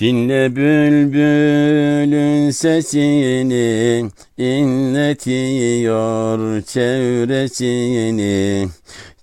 [0.00, 8.68] Dinle bülbülün sesini inletiyor çevresini.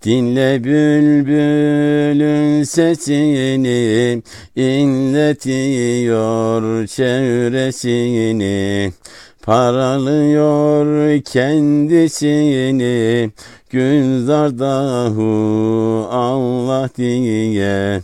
[0.03, 4.21] Dinle bülbülün sesini
[4.55, 5.27] inletiyor
[6.87, 8.93] çevresini.
[9.41, 13.31] Paralıyor kendisini
[13.69, 15.27] Gülzardahu
[16.11, 18.01] Allah diye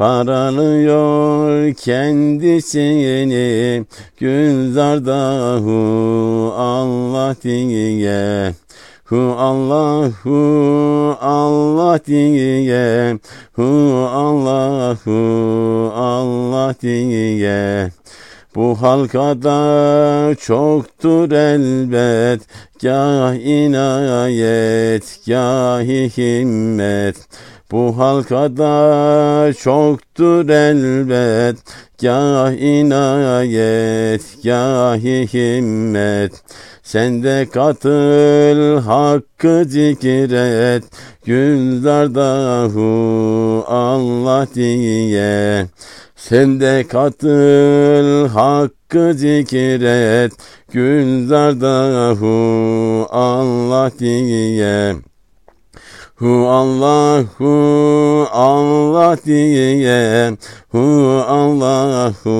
[0.00, 3.36] Paralıyor kendisini
[4.18, 5.72] Gülzardahu
[6.56, 8.52] Allah diye.
[9.04, 13.18] Hu Allahu Allah diye.
[13.52, 13.62] Hu
[14.12, 15.12] Allahu
[15.94, 17.90] Allah diye.
[18.54, 22.40] Bu halkada çoktur elbet
[22.82, 27.16] Gah inayet, gahi himmet
[27.70, 31.56] Bu halkada çoktur elbet.
[32.02, 36.32] Gah inayet, gahi himmet.
[36.82, 40.84] Sen de katıl hakkı zikret.
[41.24, 42.84] Gülzardahu
[43.66, 45.66] Allah diye.
[46.16, 50.32] Sen de katıl hakkı zikret.
[50.72, 52.26] Gülzardahu
[53.10, 55.09] Allah diye
[56.20, 60.36] Hu Allahu Allah diye
[60.68, 60.84] Hu
[61.24, 62.36] Allahu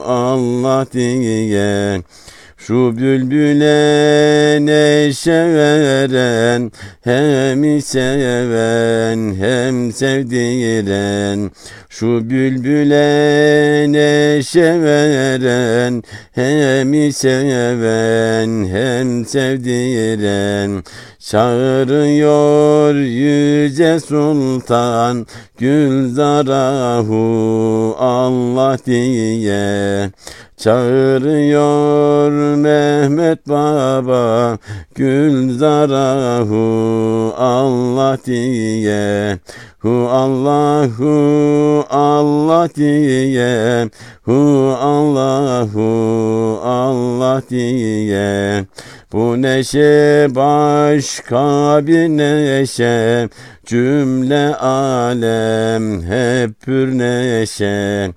[0.00, 2.00] Allah diye
[2.66, 6.72] şu bülbüle neşe veren
[7.04, 11.50] Hem seven hem sevdiren.
[11.88, 20.84] Şu bülbüle neşe veren Hem seven hem sevdiren.
[21.18, 25.26] Çağırıyor yüce sultan
[25.58, 27.16] Gülzarahu
[27.98, 30.10] Allah diye
[30.56, 34.58] Çağırıyor Mehmet Baba
[34.94, 36.54] Gülzarahu
[37.38, 39.38] Allah diye.
[39.78, 43.90] Hu Allahu Allah diye.
[44.22, 48.64] Hu Allahu Allah diye
[49.12, 53.28] bu neşe başka bir neşe
[53.66, 58.10] Cümle alem hep pür neşe.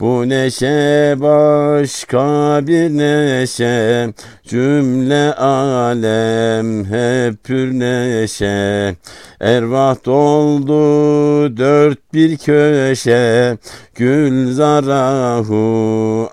[0.00, 4.12] Bu neşe başka bir neşe
[4.44, 8.94] Cümle alem hep pür neşe.
[9.40, 13.58] Ervah doldu dört bir köşe
[13.94, 15.48] Gülzarahu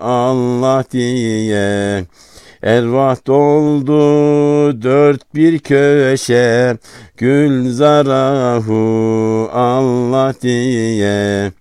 [0.00, 2.04] Allah diye
[2.62, 6.78] Ervah doldu dört bir köşe
[7.16, 8.78] Gülzarahu
[9.52, 11.52] Allah diye.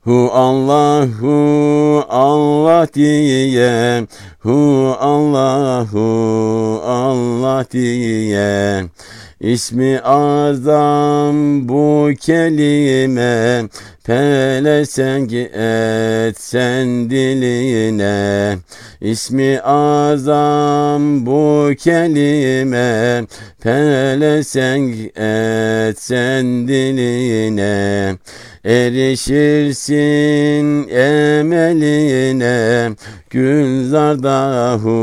[0.00, 4.06] Hu Allahu Allah diye
[4.38, 6.00] Hu Allahu
[6.84, 8.84] Allah diye.
[9.40, 13.68] İsmi azam bu kelime
[14.04, 18.58] Pelesenk etsen diline
[19.04, 23.24] İsmi azam bu kelime
[23.62, 28.16] Pelesenk etsen diline.
[28.64, 29.94] Erişirsin
[30.88, 32.90] emeline
[33.30, 34.94] Gülzardahu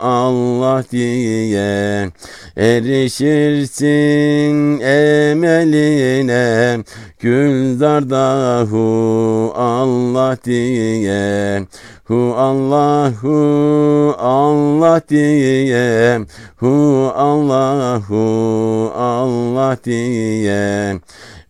[0.00, 2.10] Allah diye.
[2.56, 6.78] Erişirsin emeline
[7.18, 8.82] Gülzardahu
[9.54, 11.66] Allah diye
[12.04, 16.20] Hu Allahu Allah diye
[16.56, 21.00] Hu Allahu Allah diye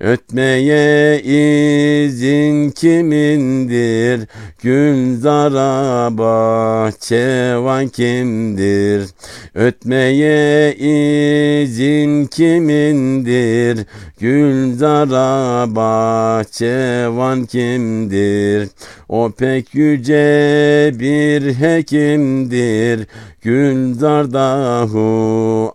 [0.00, 4.28] Ötmeye izin kimindir?
[4.62, 9.10] Gülzara bahçevan kimdir?
[9.54, 13.86] Ötmeye izin kimindir?
[14.24, 18.68] Gülzara bahçevan kimdir?
[19.08, 23.06] O pek yüce bir hekimdir.
[23.42, 25.02] Gülzardahu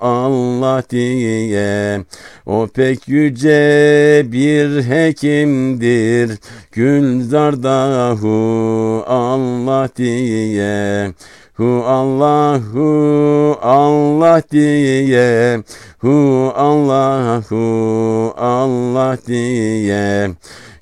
[0.02, 2.06] Allah diye
[2.46, 6.40] O pek yüce bir hekimdir
[6.72, 8.34] Gülzardahu
[9.08, 11.14] Allah diye
[11.60, 15.60] Hu Allahu Allah diye.
[16.00, 20.30] Hu Allahu Allah diye.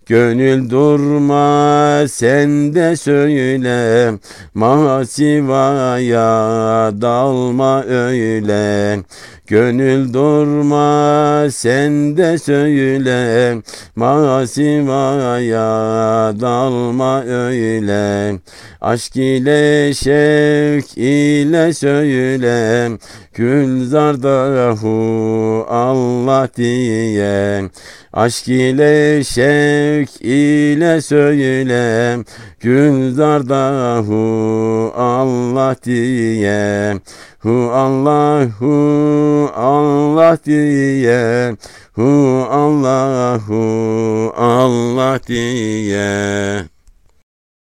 [0.05, 4.13] Gönül durma sen de söyle.
[4.53, 6.21] Masivaya
[7.01, 8.97] dalma öyle
[9.47, 13.55] Gönül durma sen de söyle
[13.95, 15.59] Masivaya
[16.39, 18.35] dalma öyle.
[18.81, 22.89] Aşk ile şevk ile söyle
[23.33, 24.87] Gülzardahu
[25.69, 27.69] Allah diye.
[28.13, 32.17] Aşk ile şevk ile söyle
[32.59, 34.13] Gülzardahu
[34.95, 36.93] Allah diye
[37.47, 41.55] Hu Allahu Allah diye.
[41.95, 43.63] Hu Allahu
[44.35, 46.67] Allah diye